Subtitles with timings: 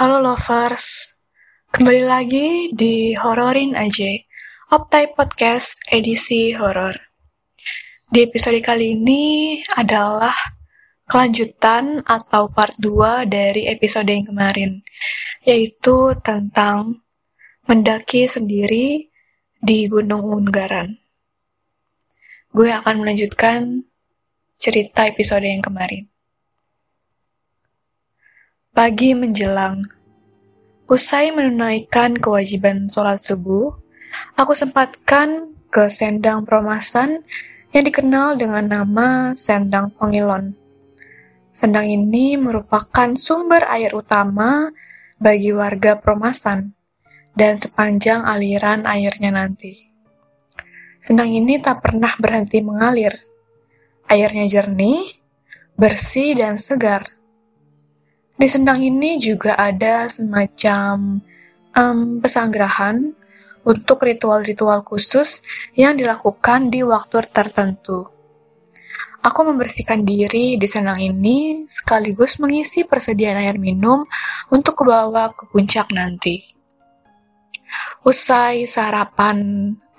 [0.00, 1.20] Halo lovers,
[1.76, 4.08] kembali lagi di Hororin aja,
[4.72, 6.96] Optai Podcast edisi horor.
[8.08, 10.32] Di episode kali ini adalah
[11.04, 14.80] kelanjutan atau part 2 dari episode yang kemarin,
[15.44, 17.04] yaitu tentang
[17.68, 19.12] mendaki sendiri
[19.60, 20.96] di Gunung Unggaran.
[22.56, 23.84] Gue akan melanjutkan
[24.56, 26.08] cerita episode yang kemarin.
[28.70, 29.82] Pagi menjelang.
[30.86, 33.74] Usai menunaikan kewajiban sholat subuh,
[34.38, 37.26] aku sempatkan ke Sendang Promasan
[37.74, 40.54] yang dikenal dengan nama Sendang Pengilon.
[41.50, 44.70] Sendang ini merupakan sumber air utama
[45.18, 46.70] bagi warga Promasan
[47.34, 49.74] dan sepanjang aliran airnya nanti.
[51.02, 53.18] Sendang ini tak pernah berhenti mengalir.
[54.06, 55.10] Airnya jernih,
[55.74, 57.18] bersih, dan segar
[58.40, 61.20] di sendang ini juga ada semacam
[61.76, 63.12] um, pesanggrahan
[63.68, 65.44] untuk ritual-ritual khusus
[65.76, 68.08] yang dilakukan di waktu tertentu.
[69.20, 74.08] Aku membersihkan diri di sendang ini sekaligus mengisi persediaan air minum
[74.48, 76.40] untuk kebawa ke puncak nanti.
[78.00, 79.36] Usai sarapan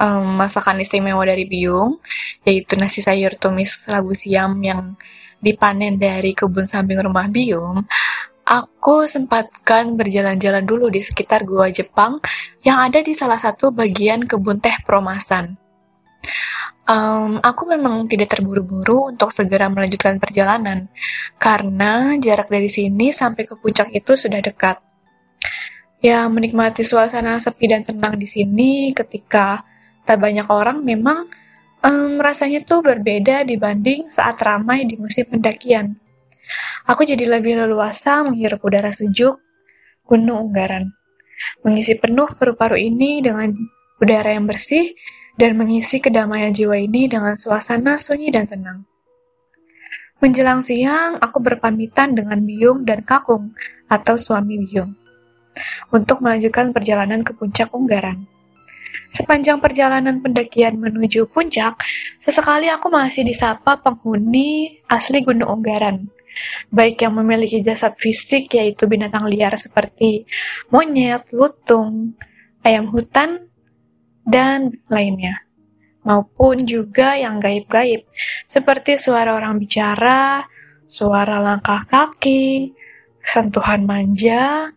[0.01, 2.01] um, masakan istimewa dari Biung,
[2.41, 4.97] yaitu nasi sayur tumis labu siam yang
[5.37, 7.85] dipanen dari kebun samping rumah Biung,
[8.51, 12.19] Aku sempatkan berjalan-jalan dulu di sekitar Gua Jepang
[12.67, 15.55] yang ada di salah satu bagian kebun teh Promasan.
[16.83, 20.91] Um, aku memang tidak terburu-buru untuk segera melanjutkan perjalanan,
[21.39, 24.83] karena jarak dari sini sampai ke puncak itu sudah dekat.
[26.03, 29.63] Ya, menikmati suasana sepi dan tenang di sini ketika
[30.03, 31.31] tak banyak orang memang
[31.87, 35.95] um, rasanya tuh berbeda dibanding saat ramai di musim pendakian.
[36.89, 39.37] Aku jadi lebih leluasa menghirup udara sejuk
[40.03, 40.91] Gunung Unggaran.
[41.61, 43.53] Mengisi penuh paru-paru ini dengan
[44.01, 44.93] udara yang bersih
[45.37, 48.79] dan mengisi kedamaian jiwa ini dengan suasana sunyi dan tenang.
[50.21, 53.57] Menjelang siang, aku berpamitan dengan Biung dan Kakung
[53.89, 54.93] atau suami Biung
[55.89, 58.29] untuk melanjutkan perjalanan ke puncak Unggaran.
[59.11, 61.75] Sepanjang perjalanan pendakian menuju puncak,
[62.21, 66.07] sesekali aku masih disapa penghuni asli Gunung Unggaran
[66.71, 70.25] baik yang memiliki jasad fisik yaitu binatang liar seperti
[70.71, 72.15] monyet, lutung,
[72.63, 73.51] ayam hutan,
[74.21, 75.41] dan lainnya,
[76.05, 78.05] maupun juga yang gaib-gaib
[78.45, 80.45] seperti suara orang bicara,
[80.85, 82.73] suara langkah kaki,
[83.25, 84.69] sentuhan manja,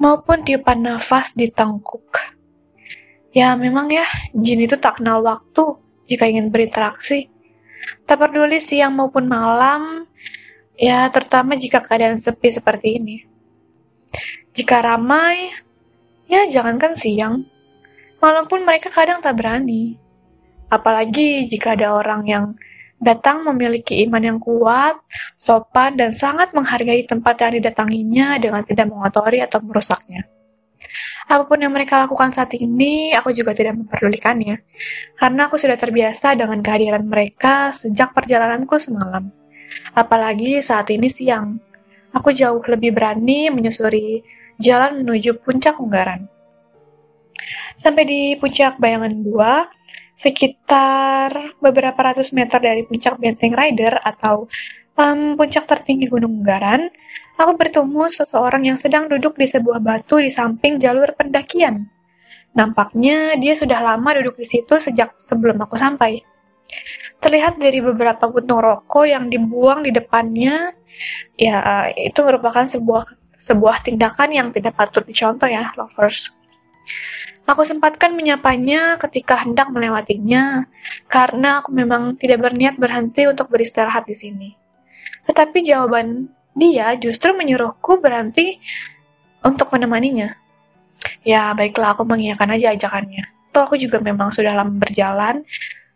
[0.00, 2.38] maupun tiupan nafas di tengkuk.
[3.36, 5.76] Ya memang ya, jin itu tak kenal waktu
[6.08, 7.28] jika ingin berinteraksi.
[8.08, 10.07] Tak peduli siang maupun malam,
[10.78, 13.26] Ya, terutama jika keadaan sepi seperti ini.
[14.54, 15.50] Jika ramai,
[16.30, 17.50] ya jangankan siang,
[18.22, 19.98] malam pun mereka kadang tak berani.
[20.70, 22.44] Apalagi jika ada orang yang
[23.02, 25.02] datang memiliki iman yang kuat,
[25.34, 30.30] sopan, dan sangat menghargai tempat yang didatanginya dengan tidak mengotori atau merusaknya.
[31.26, 34.62] Apa pun yang mereka lakukan saat ini, aku juga tidak memperdulikannya,
[35.18, 39.37] karena aku sudah terbiasa dengan kehadiran mereka sejak perjalananku semalam
[39.98, 41.58] apalagi saat ini siang.
[42.14, 44.22] Aku jauh lebih berani menyusuri
[44.62, 46.30] jalan menuju puncak Unggaran.
[47.74, 54.50] Sampai di puncak Bayangan 2, sekitar beberapa ratus meter dari puncak Benteng Rider atau
[54.98, 56.90] um, puncak tertinggi Gunung Unggaran,
[57.38, 61.86] aku bertemu seseorang yang sedang duduk di sebuah batu di samping jalur pendakian.
[62.56, 66.18] Nampaknya dia sudah lama duduk di situ sejak sebelum aku sampai.
[67.18, 70.70] Terlihat dari beberapa puntung rokok yang dibuang di depannya,
[71.34, 76.30] ya itu merupakan sebuah sebuah tindakan yang tidak patut dicontoh ya, lovers.
[77.48, 80.68] Aku sempatkan menyapanya ketika hendak melewatinya,
[81.08, 84.50] karena aku memang tidak berniat berhenti untuk beristirahat di sini.
[85.24, 88.60] Tetapi jawaban dia justru menyuruhku berhenti
[89.40, 90.36] untuk menemaninya.
[91.24, 93.24] Ya, baiklah aku mengiyakan aja ajakannya.
[93.48, 95.40] Toh aku juga memang sudah lama berjalan,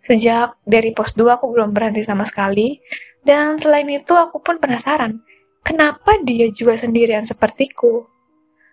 [0.02, 2.82] Sejak dari pos 2 aku belum berhenti sama sekali.
[3.22, 5.22] Dan selain itu aku pun penasaran,
[5.62, 8.02] kenapa dia juga sendirian sepertiku?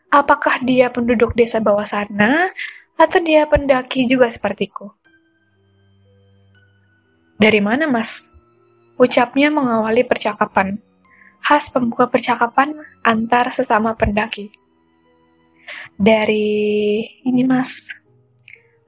[0.09, 2.49] Apakah dia penduduk desa bawah sana,
[2.97, 4.89] atau dia pendaki juga sepertiku?
[7.37, 8.41] Dari mana, Mas?
[8.97, 10.81] Ucapnya mengawali percakapan.
[11.45, 12.73] Khas pembuka percakapan
[13.05, 14.49] antar sesama pendaki.
[15.93, 17.85] Dari ini, Mas.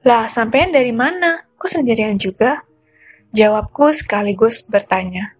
[0.02, 1.51] Lah, sampean dari mana?
[1.62, 2.66] Kok sendirian juga?
[3.30, 5.38] Jawabku sekaligus bertanya.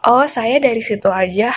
[0.00, 1.52] Oh, saya dari situ aja.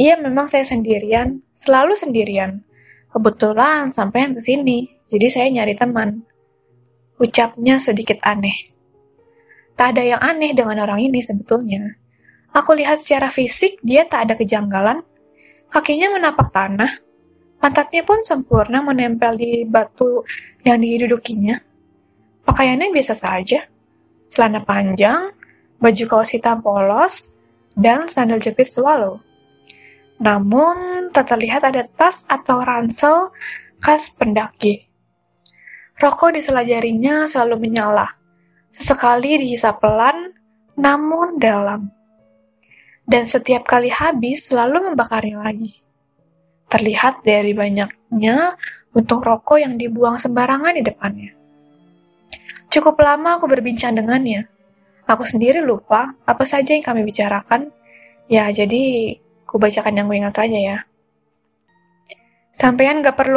[0.00, 2.64] Iya, memang saya sendirian, selalu sendirian.
[3.12, 6.24] Kebetulan sampean ke sini, jadi saya nyari teman.
[7.20, 8.56] Ucapnya sedikit aneh.
[9.76, 11.92] Tak ada yang aneh dengan orang ini sebetulnya.
[12.56, 15.04] Aku lihat secara fisik dia tak ada kejanggalan.
[15.68, 16.96] Kakinya menapak tanah.
[17.60, 20.24] Pantatnya pun sempurna menempel di batu
[20.64, 21.71] yang didudukinya.
[22.42, 23.66] Pakaiannya biasa saja.
[24.32, 25.30] Celana panjang,
[25.78, 27.42] baju kaos hitam polos,
[27.76, 29.20] dan sandal jepit swallow.
[30.22, 33.34] Namun, tak terlihat ada tas atau ransel
[33.82, 34.86] khas pendaki.
[35.98, 38.08] Rokok di sela jarinya selalu menyala.
[38.72, 40.32] Sesekali dihisap pelan,
[40.78, 41.90] namun dalam.
[43.02, 45.82] Dan setiap kali habis selalu membakarnya lagi.
[46.70, 48.56] Terlihat dari banyaknya
[48.96, 51.41] untung rokok yang dibuang sembarangan di depannya.
[52.72, 54.48] Cukup lama aku berbincang dengannya.
[55.04, 57.68] Aku sendiri lupa apa saja yang kami bicarakan.
[58.32, 59.12] Ya, jadi
[59.52, 60.78] Ku bacakan yang ku ingat saja ya.
[62.48, 63.36] Sampean gak perlu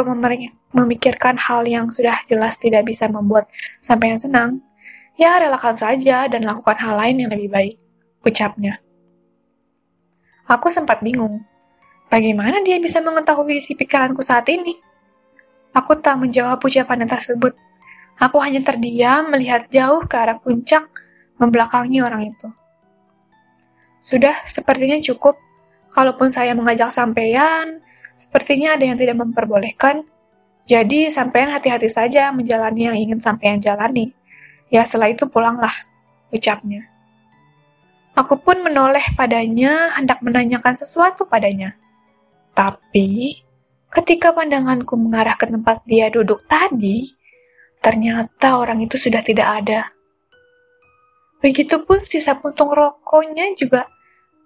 [0.72, 3.52] memikirkan hal yang sudah jelas tidak bisa membuat
[3.84, 4.64] sampean senang.
[5.20, 7.76] Ya, relakan saja dan lakukan hal lain yang lebih baik,
[8.24, 8.80] ucapnya.
[10.48, 11.44] Aku sempat bingung.
[12.08, 14.72] Bagaimana dia bisa mengetahui isi pikiranku saat ini?
[15.76, 17.52] Aku tak menjawab ucapan tersebut.
[18.16, 20.88] Aku hanya terdiam melihat jauh ke arah puncak
[21.36, 22.48] membelakangi orang itu.
[24.00, 25.36] Sudah, sepertinya cukup.
[25.92, 27.84] Kalaupun saya mengajak sampean,
[28.16, 30.08] sepertinya ada yang tidak memperbolehkan.
[30.66, 34.10] Jadi sampean hati-hati saja menjalani yang ingin sampean jalani.
[34.72, 35.72] Ya setelah itu pulanglah,
[36.32, 36.90] ucapnya.
[38.16, 41.76] Aku pun menoleh padanya, hendak menanyakan sesuatu padanya.
[42.56, 43.36] Tapi,
[43.92, 47.12] ketika pandanganku mengarah ke tempat dia duduk tadi,
[47.86, 49.94] ternyata orang itu sudah tidak ada.
[51.38, 53.86] Begitupun sisa puntung rokoknya juga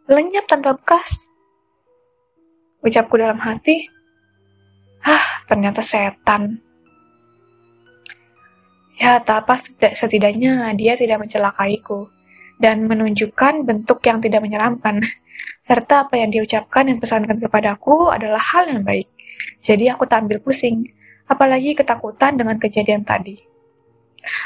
[0.05, 1.33] lenyap tanpa bekas.
[2.85, 3.89] Ucapku dalam hati,
[5.09, 6.61] ah ternyata setan.
[9.01, 9.57] Ya, tak apa
[9.97, 12.13] setidaknya dia tidak mencelakaiku
[12.61, 15.01] dan menunjukkan bentuk yang tidak menyeramkan.
[15.65, 19.09] Serta apa yang diucapkan dan pesankan kepadaku adalah hal yang baik.
[19.65, 20.85] Jadi aku tampil pusing,
[21.31, 23.39] apalagi ketakutan dengan kejadian tadi.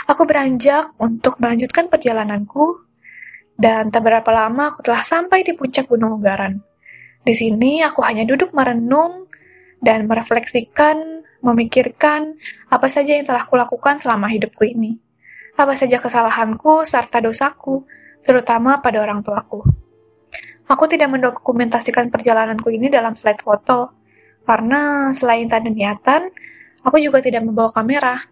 [0.04, 2.84] Aku beranjak untuk melanjutkan perjalananku,
[3.56, 6.60] dan tak berapa lama aku telah sampai di puncak Gunung Ugaran.
[7.24, 9.30] Di sini aku hanya duduk merenung
[9.80, 12.36] dan merefleksikan, memikirkan
[12.68, 15.00] apa saja yang telah kulakukan selama hidupku ini.
[15.54, 17.86] Apa saja kesalahanku serta dosaku,
[18.26, 19.62] terutama pada orang tuaku.
[20.66, 23.94] Aku tidak mendokumentasikan perjalananku ini dalam slide foto,
[24.44, 26.22] karena selain tak ada niatan,
[26.84, 28.28] aku juga tidak membawa kamera.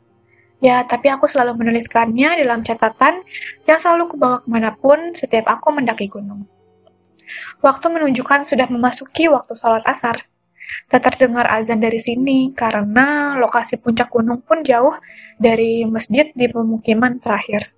[0.63, 3.27] Ya, tapi aku selalu menuliskannya dalam catatan
[3.67, 6.47] yang selalu kubawa ke mana pun setiap aku mendaki gunung.
[7.59, 10.23] Waktu menunjukkan sudah memasuki waktu sholat asar.
[10.87, 14.95] Tak terdengar azan dari sini karena lokasi puncak gunung pun jauh
[15.35, 17.75] dari masjid di pemukiman terakhir.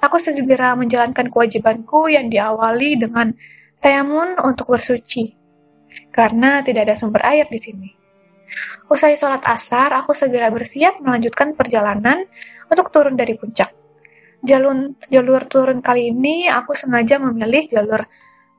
[0.00, 3.34] Aku segera menjalankan kewajibanku yang diawali dengan
[3.82, 5.36] tayamun untuk bersuci,
[6.14, 8.03] karena tidak ada sumber air di sini.
[8.90, 12.20] Usai sholat asar, aku segera bersiap melanjutkan perjalanan
[12.68, 13.72] untuk turun dari puncak.
[14.44, 18.04] Jalur, jalur turun kali ini aku sengaja memilih jalur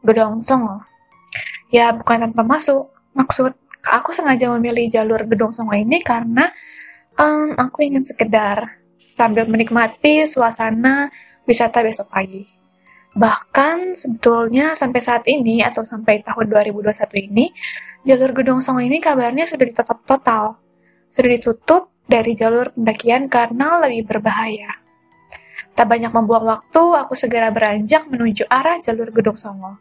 [0.01, 0.81] Gedong Songo.
[1.69, 2.89] Ya, bukan tanpa masuk.
[3.13, 3.53] Maksud,
[3.85, 6.49] aku sengaja memilih jalur Gedong Songo ini karena
[7.21, 11.13] um, aku ingin sekedar sambil menikmati suasana
[11.45, 12.64] wisata besok pagi.
[13.15, 17.47] Bahkan sebetulnya sampai saat ini atau sampai tahun 2021 ini,
[18.03, 20.59] jalur Gedong Songo ini kabarnya sudah ditutup total.
[21.07, 24.67] Sudah ditutup dari jalur pendakian karena lebih berbahaya.
[25.75, 29.79] Tak banyak membuang waktu, aku segera beranjak menuju arah jalur Gedong Songo.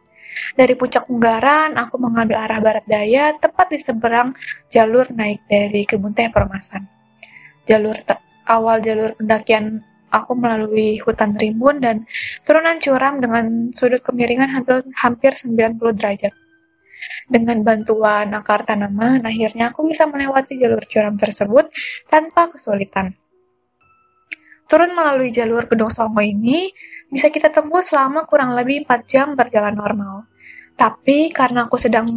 [0.54, 4.34] Dari puncak Unggaran, aku mengambil arah barat daya, tepat di seberang
[4.70, 6.86] jalur naik dari Kebun Teh Permasan.
[7.66, 7.98] Jalur
[8.46, 9.82] awal jalur pendakian
[10.14, 12.06] aku melalui hutan rimbun dan
[12.46, 16.32] turunan curam dengan sudut kemiringan hampir, hampir 90 derajat.
[17.24, 21.72] Dengan bantuan akar tanaman, akhirnya aku bisa melewati jalur curam tersebut
[22.06, 23.16] tanpa kesulitan.
[24.64, 26.72] Turun melalui jalur Gedung Songo ini
[27.12, 30.24] bisa kita tempuh selama kurang lebih 4 jam berjalan normal.
[30.74, 32.08] Tapi karena aku sedang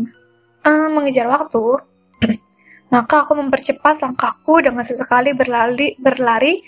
[0.63, 1.83] uh, mengejar waktu,
[2.95, 6.63] maka aku mempercepat langkahku dengan sesekali berlari, berlari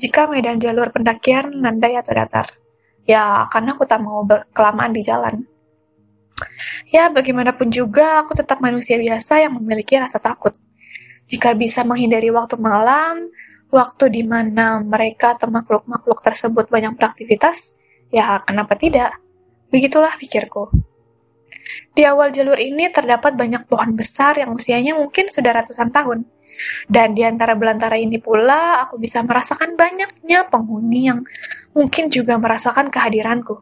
[0.00, 2.48] jika medan jalur pendakian landai atau datar.
[3.04, 4.24] Ya, karena aku tak mau
[4.56, 5.44] kelamaan di jalan.
[6.88, 10.56] Ya, bagaimanapun juga, aku tetap manusia biasa yang memiliki rasa takut.
[11.28, 13.28] Jika bisa menghindari waktu malam,
[13.68, 17.78] waktu di mana mereka atau makhluk-makhluk tersebut banyak beraktivitas,
[18.08, 19.14] ya kenapa tidak?
[19.68, 20.89] Begitulah pikirku.
[21.90, 26.22] Di awal jalur ini terdapat banyak pohon besar yang usianya mungkin sudah ratusan tahun.
[26.86, 31.26] Dan di antara belantara ini pula, aku bisa merasakan banyaknya penghuni yang
[31.74, 33.58] mungkin juga merasakan kehadiranku.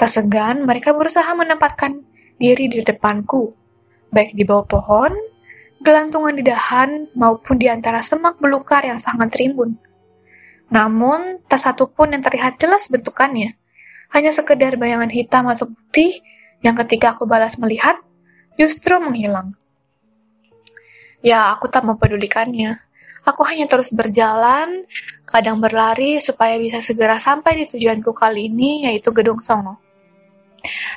[0.00, 2.02] Tak segan, mereka berusaha menempatkan
[2.40, 3.54] diri di depanku,
[4.10, 5.12] baik di bawah pohon,
[5.84, 9.76] gelantungan di dahan, maupun di antara semak belukar yang sangat rimbun.
[10.72, 13.54] Namun, tak satu pun yang terlihat jelas bentukannya.
[14.10, 16.18] Hanya sekedar bayangan hitam atau putih
[16.64, 18.00] yang ketika aku balas melihat,
[18.56, 19.52] justru menghilang.
[21.20, 22.80] Ya, aku tak mempedulikannya.
[23.28, 24.88] Aku hanya terus berjalan,
[25.28, 29.76] kadang berlari supaya bisa segera sampai di tujuanku kali ini, yaitu Gedung Songo.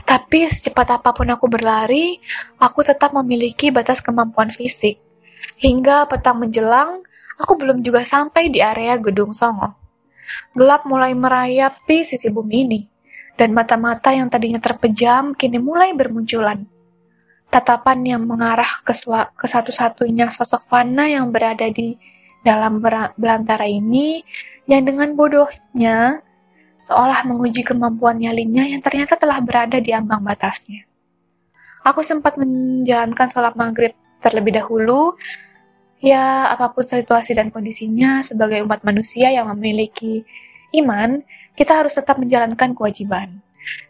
[0.08, 2.20] Tapi secepat apa pun aku berlari,
[2.60, 5.00] aku tetap memiliki batas kemampuan fisik.
[5.60, 7.04] Hingga petang menjelang,
[7.40, 9.76] aku belum juga sampai di area Gedung Songo.
[10.56, 12.82] Gelap mulai merayapi sisi bumi ini
[13.38, 16.66] dan mata-mata yang tadinya terpejam kini mulai bermunculan.
[17.48, 18.92] Tatapan yang mengarah ke,
[19.32, 21.96] ke satu-satunya sosok Fana yang berada di
[22.44, 22.84] dalam
[23.16, 24.26] belantara ini,
[24.68, 26.20] yang dengan bodohnya
[26.78, 30.86] seolah menguji kemampuan nyalinya yang ternyata telah berada di ambang batasnya.
[31.88, 35.16] Aku sempat menjalankan sholat maghrib terlebih dahulu,
[36.04, 40.28] ya apa pun situasi dan kondisinya sebagai umat manusia yang memiliki
[40.76, 41.24] iman,
[41.56, 43.40] kita harus tetap menjalankan kewajiban.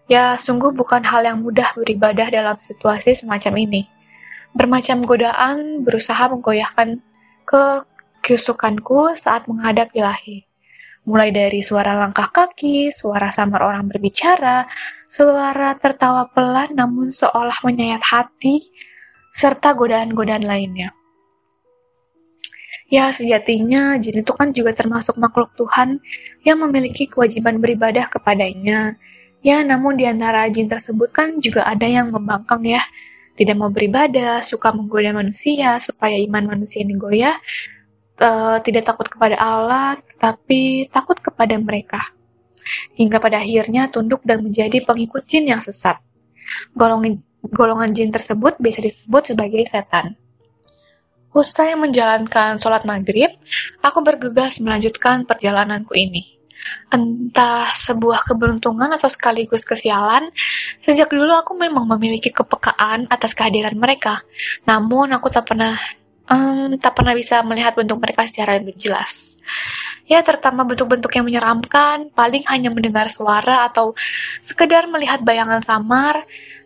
[0.08, 3.82] Ya, sungguh bukan hal yang mudah beribadah dalam situasi semacam ini.
[4.56, 7.04] Bermacam godaan berusaha menggoyahkan
[7.44, 7.64] ke
[8.24, 10.48] keusukanku saat menghadap ilahi.
[11.08, 14.68] Mulai dari suara langkah kaki, suara samar orang berbicara,
[15.08, 18.60] suara tertawa pelan namun seolah menyayat hati,
[19.32, 20.92] serta godaan-godaan lainnya.
[22.88, 26.00] Ya, sejatinya jin itu kan juga termasuk makhluk Tuhan
[26.48, 28.96] yang memiliki kewajiban beribadah kepadanya.
[29.44, 32.80] Ya, namun di antara jin tersebut kan juga ada yang membangkang ya.
[33.36, 37.36] Tidak mau beribadah, suka menggoda manusia supaya iman manusia ini goyah.
[38.18, 42.02] Uh, tidak takut kepada Allah, tetapi takut kepada mereka.
[42.96, 46.00] Hingga pada akhirnya tunduk dan menjadi pengikut jin yang sesat.
[46.72, 47.20] Golongan,
[47.52, 50.16] golongan jin tersebut biasa disebut sebagai setan.
[51.38, 53.30] Usai menjalankan sholat maghrib,
[53.86, 56.26] aku bergegas melanjutkan perjalananku ini.
[56.90, 60.34] Entah sebuah keberuntungan atau sekaligus kesialan,
[60.82, 64.18] sejak dulu aku memang memiliki kepekaan atas kehadiran mereka.
[64.66, 65.78] Namun aku tak pernah
[66.26, 69.46] um, tak pernah bisa melihat bentuk mereka secara jelas.
[70.10, 73.92] Ya, terutama bentuk-bentuk yang menyeramkan, paling hanya mendengar suara atau
[74.42, 76.24] sekedar melihat bayangan samar.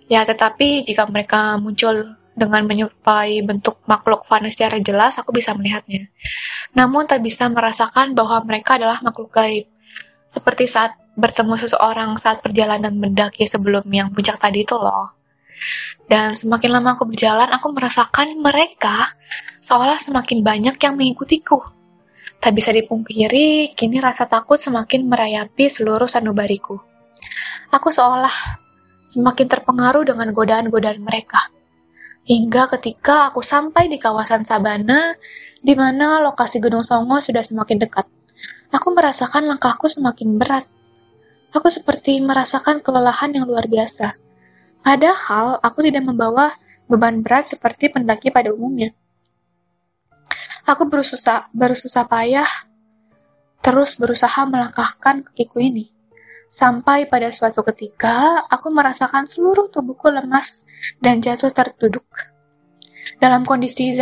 [0.08, 6.07] Ya, tetapi jika mereka muncul dengan menyerupai bentuk makhluk fana secara jelas, aku bisa melihatnya.
[6.73, 9.67] Namun tak bisa merasakan bahwa mereka adalah makhluk gaib.
[10.31, 15.11] Seperti saat bertemu seseorang saat perjalanan mendaki sebelum yang puncak tadi itu loh.
[16.07, 19.11] Dan semakin lama aku berjalan, aku merasakan mereka
[19.59, 21.59] seolah semakin banyak yang mengikutiku.
[22.41, 26.79] Tak bisa dipungkiri, kini rasa takut semakin merayapi seluruh sanubariku.
[27.69, 28.33] Aku seolah
[29.03, 31.61] semakin terpengaruh dengan godaan-godaan mereka
[32.22, 35.18] Hingga ketika aku sampai di kawasan Sabana,
[35.66, 38.06] di mana lokasi Gunung Songo sudah semakin dekat.
[38.70, 40.70] Aku merasakan langkahku semakin berat.
[41.51, 44.13] Aku seperti merasakan kelelahan yang luar biasa.
[44.86, 46.54] Padahal aku tidak membawa
[46.86, 48.94] beban berat seperti pendaki pada umumnya.
[50.70, 52.48] Aku berusaha, berusaha payah,
[53.66, 56.00] terus berusaha melangkahkan kakiku ini.
[56.51, 60.67] Sampai pada suatu ketika, aku merasakan seluruh tubuhku lemas
[61.00, 62.03] dan jatuh terduduk.
[63.21, 63.95] Dalam kondisi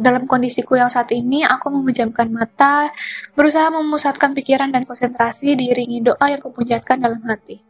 [0.00, 2.88] dalam kondisiku yang saat ini, aku memejamkan mata,
[3.36, 7.60] berusaha memusatkan pikiran dan konsentrasi diiringi doa yang kupunjatkan dalam hati.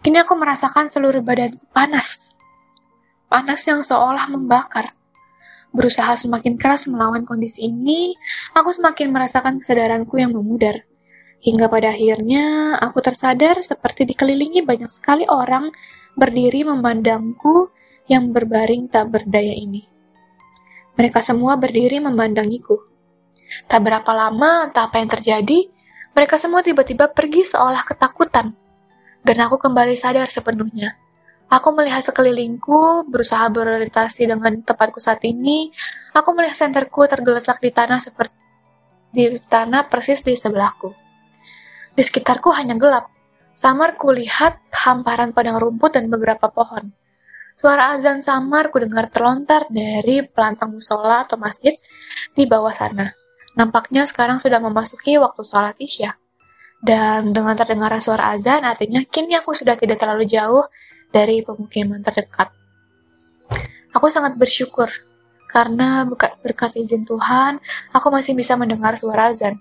[0.00, 2.38] Kini aku merasakan seluruh badan panas.
[3.26, 4.94] Panas yang seolah membakar.
[5.70, 8.14] Berusaha semakin keras melawan kondisi ini,
[8.58, 10.89] aku semakin merasakan kesadaranku yang memudar.
[11.40, 15.72] Hingga pada akhirnya aku tersadar seperti dikelilingi banyak sekali orang
[16.12, 17.72] berdiri memandangku
[18.12, 19.88] yang berbaring tak berdaya ini.
[21.00, 22.76] Mereka semua berdiri memandangiku.
[23.64, 25.64] Tak berapa lama, entah apa yang terjadi,
[26.12, 28.52] mereka semua tiba-tiba pergi seolah ketakutan.
[29.24, 31.00] Dan aku kembali sadar sepenuhnya.
[31.48, 35.72] Aku melihat sekelilingku, berusaha berorientasi dengan tempatku saat ini.
[36.12, 38.36] Aku melihat senterku tergeletak di tanah seperti
[39.10, 40.99] di tanah persis di sebelahku.
[41.94, 43.10] Di sekitarku hanya gelap.
[43.50, 46.90] Samar kulihat hamparan padang rumput dan beberapa pohon.
[47.52, 51.76] Suara azan samar kudengar terlontar dari pelantang musola atau masjid
[52.32, 53.12] di bawah sana.
[53.58, 56.16] Nampaknya sekarang sudah memasuki waktu sholat isya.
[56.80, 60.64] Dan dengan terdengar suara azan, artinya kini aku sudah tidak terlalu jauh
[61.12, 62.48] dari pemukiman terdekat.
[63.92, 64.88] Aku sangat bersyukur
[65.50, 66.08] karena
[66.40, 67.60] berkat izin Tuhan,
[67.92, 69.58] aku masih bisa mendengar suara azan.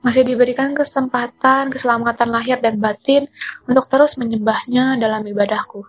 [0.00, 3.28] Masih diberikan kesempatan, keselamatan lahir dan batin
[3.68, 5.84] untuk terus menyembahnya dalam ibadahku.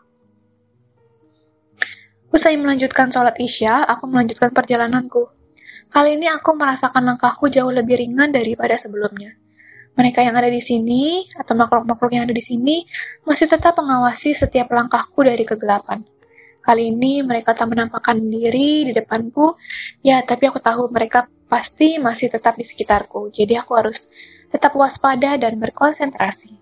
[2.31, 5.31] Usai melanjutkan sholat isya, aku melanjutkan perjalananku.
[5.91, 9.35] Kali ini aku merasakan langkahku jauh lebih ringan daripada sebelumnya.
[9.99, 12.87] Mereka yang ada di sini, atau makhluk-makhluk yang ada di sini,
[13.27, 16.07] masih tetap mengawasi setiap langkahku dari kegelapan.
[16.63, 19.51] Kali ini mereka tak menampakkan diri di depanku,
[19.99, 24.07] ya tapi aku tahu mereka pasti masih tetap di sekitarku, jadi aku harus
[24.47, 26.55] tetap waspada dan berkonsentrasi.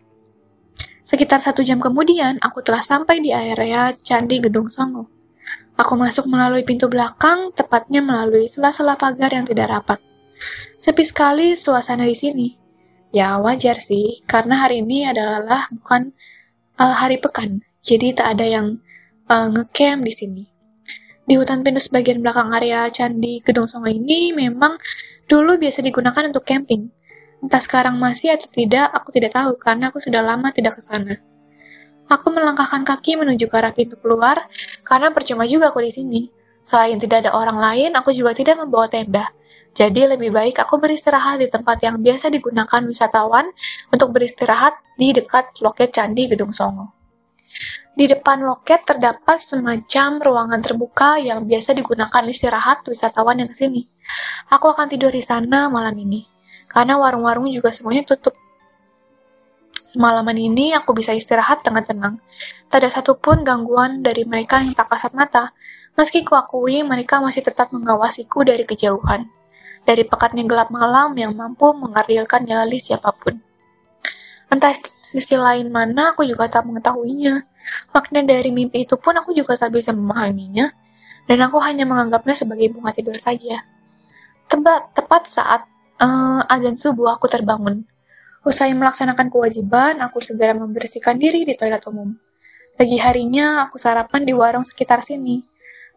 [1.05, 5.05] Sekitar satu jam kemudian, aku telah sampai di area Candi Gedung Songo.
[5.77, 10.01] Aku masuk melalui pintu belakang, tepatnya melalui sela-sela pagar yang tidak rapat.
[10.81, 12.47] Sepi sekali suasana di sini.
[13.13, 16.17] Ya wajar sih, karena hari ini adalah bukan
[16.81, 18.67] uh, hari pekan, jadi tak ada yang
[19.29, 20.43] uh, ngecamp di sini.
[21.29, 24.81] Di hutan pinus bagian belakang area Candi Gedung Songo ini memang
[25.29, 26.89] dulu biasa digunakan untuk camping.
[27.45, 31.21] Entah sekarang masih atau tidak, aku tidak tahu karena aku sudah lama tidak ke sana.
[32.09, 34.41] Aku melangkahkan kaki menuju ke arah pintu keluar
[34.89, 36.21] karena percuma juga aku di sini.
[36.65, 39.29] Selain tidak ada orang lain, aku juga tidak membawa tenda.
[39.77, 43.53] Jadi lebih baik aku beristirahat di tempat yang biasa digunakan wisatawan
[43.93, 46.98] untuk beristirahat di dekat loket Candi Gedung Songo.
[47.99, 53.91] Di depan loket terdapat semacam ruangan terbuka yang biasa digunakan istirahat wisatawan yang ke sini.
[54.47, 56.23] Aku akan tidur di sana malam ini,
[56.71, 58.31] karena warung-warung juga semuanya tutup.
[59.83, 62.15] Semalaman ini aku bisa istirahat dengan tenang.
[62.71, 65.51] Tak ada satupun gangguan dari mereka yang tak kasat mata,
[65.99, 69.27] meski kuakui mereka masih tetap mengawasiku dari kejauhan.
[69.83, 73.48] Dari pekatnya gelap malam yang mampu mengardilkan nyali siapa pun.
[74.49, 74.73] Entah
[75.05, 77.45] sisi lain mana aku juga tak mengetahuinya.
[77.93, 80.73] Makna dari mimpi itu pun aku juga tak bisa memahaminya,
[81.29, 83.61] dan aku hanya menganggapnya sebagai bunga tidur saja.
[84.49, 85.61] Tepat, tepat saat
[86.01, 87.85] uh, azan subuh aku terbangun.
[88.41, 92.17] Usai melaksanakan kewajiban, aku segera membersihkan diri di toilet umum.
[92.73, 95.43] Pagi harinya, aku sarapan di warung sekitar sini.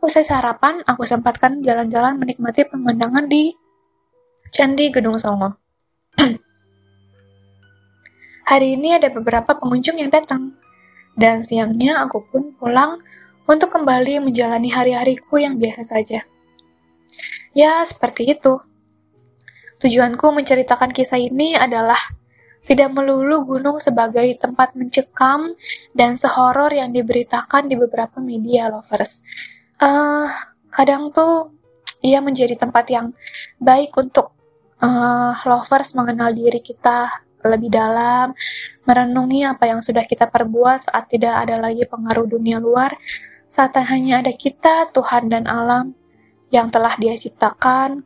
[0.03, 3.55] Usai sarapan, aku sempatkan jalan-jalan menikmati pemandangan di
[4.51, 5.62] Candi Gedung Songo.
[8.53, 10.53] Hari ini ada beberapa pengunjung yang datang
[11.17, 13.01] dan siangnya aku pun pulang
[13.49, 16.21] untuk kembali menjalani hari-hariku yang biasa saja.
[17.57, 18.61] Ya, seperti itu.
[19.81, 21.97] Tujuanku menceritakan kisah ini adalah
[22.61, 25.57] tidak melulu gunung sebagai tempat mencekam
[25.97, 29.25] dan sehoror yang diberitakan di beberapa media lovers.
[29.81, 30.29] Uh,
[30.69, 31.57] kadang tuh
[32.05, 33.17] ia menjadi tempat yang
[33.57, 34.37] baik untuk
[34.85, 38.35] uh, lovers mengenal diri kita lebih dalam,
[38.87, 42.95] merenungi apa yang sudah kita perbuat saat tidak ada lagi pengaruh dunia luar,
[43.51, 45.93] saat hanya ada kita, Tuhan dan alam
[46.53, 48.05] yang telah dia ciptakan.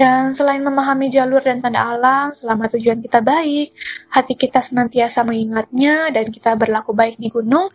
[0.00, 3.68] Dan selain memahami jalur dan tanda alam, selama tujuan kita baik,
[4.08, 7.68] hati kita senantiasa mengingatnya dan kita berlaku baik di gunung,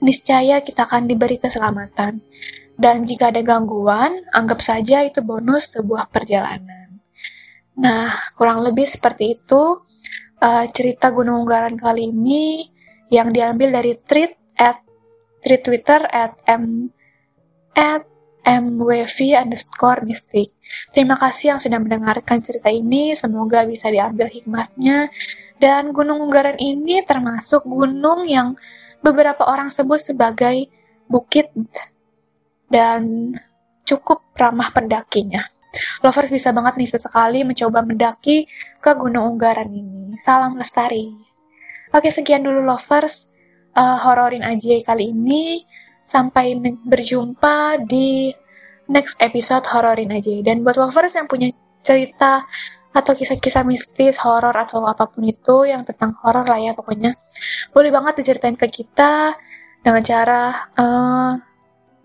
[0.00, 2.24] niscaya kita akan diberi keselamatan.
[2.80, 6.96] Dan jika ada gangguan, anggap saja itu bonus sebuah perjalanan.
[7.76, 9.84] Nah, kurang lebih seperti itu
[10.46, 12.70] uh, cerita Gunung Unggaran kali ini
[13.10, 14.78] yang diambil dari tweet at
[15.42, 16.90] tweet Twitter at m
[17.74, 18.06] at
[18.46, 20.54] mwv underscore mystic.
[20.94, 23.10] Terima kasih yang sudah mendengarkan cerita ini.
[23.18, 25.10] Semoga bisa diambil hikmahnya.
[25.58, 28.54] Dan Gunung Unggaran ini termasuk gunung yang
[29.02, 30.70] beberapa orang sebut sebagai
[31.10, 31.50] bukit
[32.70, 33.34] dan
[33.82, 35.42] cukup ramah pendakinya.
[36.04, 38.46] Lovers bisa banget nih sesekali mencoba mendaki
[38.82, 40.16] ke Gunung Unggaran ini.
[40.20, 41.12] Salam lestari.
[41.94, 43.38] Oke, sekian dulu lovers
[43.78, 45.64] uh, hororin aja kali ini.
[46.06, 46.54] Sampai
[46.86, 48.30] berjumpa di
[48.90, 50.34] next episode hororin aja.
[50.42, 51.50] Dan buat lovers yang punya
[51.82, 52.42] cerita
[52.96, 57.12] atau kisah-kisah mistis, horor atau apa pun itu yang tentang horor lah ya pokoknya.
[57.76, 59.36] Boleh banget diceritain ke kita
[59.84, 60.42] dengan cara
[60.80, 61.36] uh,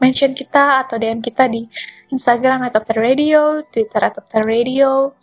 [0.02, 1.70] mention kita atau DM kita di
[2.10, 5.14] Instagram atau Radio, Twitter atau Radio,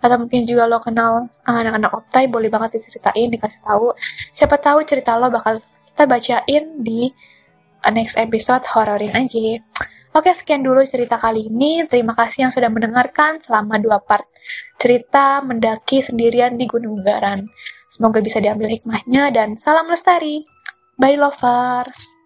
[0.00, 3.92] atau mungkin juga lo kenal anak-anak Optai, boleh banget diceritain, dikasih tahu.
[4.32, 7.12] Siapa tahu cerita lo bakal kita bacain di
[7.92, 9.60] next episode hororin aja.
[10.16, 11.84] Oke, sekian dulu cerita kali ini.
[11.84, 14.24] Terima kasih yang sudah mendengarkan selama dua part
[14.80, 17.44] cerita mendaki sendirian di Gunung Garan.
[17.92, 20.40] Semoga bisa diambil hikmahnya dan salam lestari.
[20.96, 22.25] Bye lovers!